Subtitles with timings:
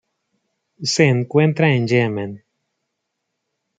[0.81, 2.43] Se encuentra en Yemen.